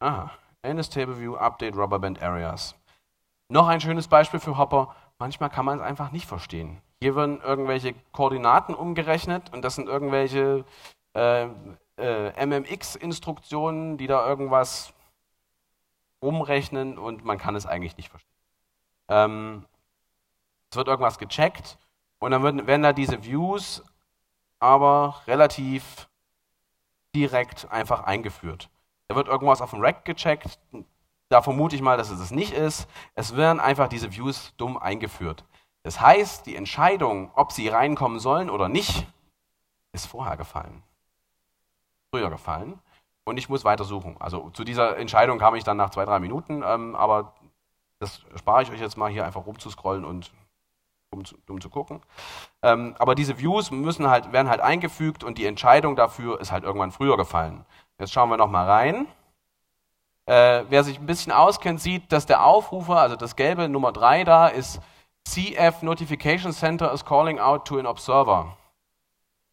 [0.00, 0.30] Aha,
[0.62, 2.76] NS Table View Update Rubberband Areas.
[3.48, 4.94] Noch ein schönes Beispiel für Hopper.
[5.18, 6.80] Manchmal kann man es einfach nicht verstehen.
[7.00, 10.64] Hier werden irgendwelche Koordinaten umgerechnet und das sind irgendwelche
[11.14, 11.48] äh,
[11.96, 14.92] äh, MMX-Instruktionen, die da irgendwas
[16.20, 18.30] umrechnen und man kann es eigentlich nicht verstehen.
[19.08, 19.64] Ähm,
[20.70, 21.76] es wird irgendwas gecheckt
[22.20, 23.82] und dann werden, werden da diese Views
[24.60, 26.08] aber relativ
[27.16, 28.68] direkt einfach eingeführt.
[29.08, 30.58] Da wird irgendwas auf dem Rack gecheckt.
[31.30, 32.88] Da vermute ich mal, dass es es nicht ist.
[33.14, 35.44] Es werden einfach diese Views dumm eingeführt.
[35.82, 39.06] Das heißt, die Entscheidung, ob sie reinkommen sollen oder nicht,
[39.92, 40.82] ist vorher gefallen.
[42.10, 42.78] Früher gefallen.
[43.24, 44.16] Und ich muss weiter suchen.
[44.20, 47.34] Also zu dieser Entscheidung kam ich dann nach zwei, drei Minuten, ähm, aber
[47.98, 50.32] das spare ich euch jetzt mal hier einfach rumzuscrollen und
[51.10, 52.00] um zu, um zu gucken.
[52.62, 56.64] Ähm, aber diese Views müssen halt, werden halt eingefügt und die Entscheidung dafür ist halt
[56.64, 57.64] irgendwann früher gefallen.
[57.98, 59.08] Jetzt schauen wir noch mal rein.
[60.26, 64.24] Äh, wer sich ein bisschen auskennt, sieht, dass der Aufrufer, also das gelbe Nummer 3
[64.24, 64.80] da, ist
[65.24, 68.56] CF Notification Center is calling out to an observer.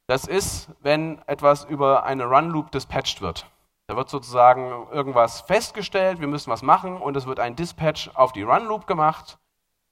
[0.08, 3.48] Das ist, wenn etwas über eine Run Loop dispatched wird.
[3.88, 8.32] Da wird sozusagen irgendwas festgestellt, wir müssen was machen und es wird ein Dispatch auf
[8.32, 9.40] die Run Loop gemacht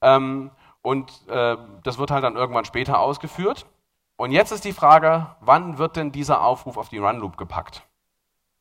[0.02, 0.52] ähm,
[0.82, 3.66] und äh, das wird halt dann irgendwann später ausgeführt.
[4.16, 7.84] Und jetzt ist die Frage, wann wird denn dieser Aufruf auf die Run Loop gepackt?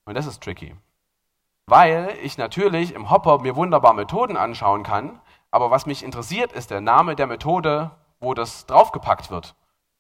[0.05, 0.75] Und das ist tricky.
[1.67, 6.71] Weil ich natürlich im Hopper mir wunderbar Methoden anschauen kann, aber was mich interessiert, ist
[6.71, 7.91] der Name der Methode,
[8.21, 9.55] wo das draufgepackt wird.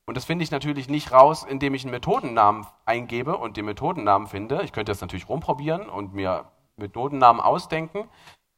[0.06, 4.26] Und das finde ich natürlich nicht raus, indem ich einen Methodennamen eingebe und den Methodennamen
[4.26, 4.62] finde.
[4.62, 6.46] Ich könnte das natürlich rumprobieren und mir
[6.76, 8.08] Methodennamen ausdenken.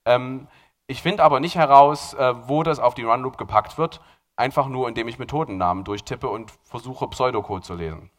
[0.06, 0.48] Ähm,
[0.86, 4.00] ich finde aber nicht heraus, äh, wo das auf die Runloop gepackt wird,
[4.36, 8.10] einfach nur indem ich Methodennamen durchtippe und versuche Pseudocode zu lesen.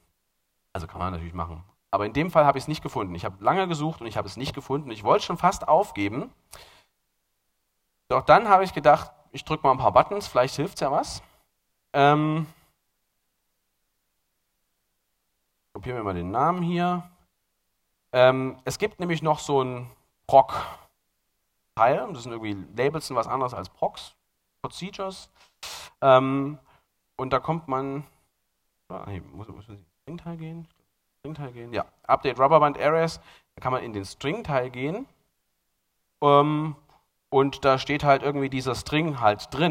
[0.74, 1.64] Also kann man natürlich machen.
[1.96, 3.16] Aber in dem Fall habe ich es nicht gefunden.
[3.16, 4.92] Ich habe lange gesucht und ich habe es nicht gefunden.
[4.92, 6.30] Ich wollte schon fast aufgeben.
[8.10, 10.92] Doch dann habe ich gedacht, ich drücke mal ein paar Buttons, vielleicht hilft es ja
[10.92, 11.24] was.
[11.94, 12.48] Ähm,
[15.72, 17.10] kopieren wir mal den Namen hier.
[18.12, 19.90] Ähm, es gibt nämlich noch so ein
[20.28, 22.10] Proc-Teil.
[22.12, 24.16] Das sind irgendwie Labels sind was anderes als Procs,
[24.62, 25.30] Procedures.
[26.02, 26.60] Ähm,
[27.16, 28.04] und da kommt man.
[28.90, 30.68] Ah, nee, muss, muss man in den String-Teil gehen?
[31.26, 31.74] String-Teil gehen?
[31.74, 33.20] Ja, Update Rubberband Areas.
[33.56, 35.08] Da kann man in den String-Teil gehen.
[36.22, 36.76] Ähm,
[37.30, 39.64] und da steht halt irgendwie dieser String halt drin.